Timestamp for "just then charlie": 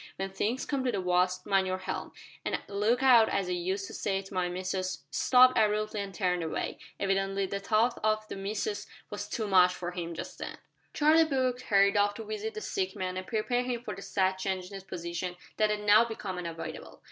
10.15-11.23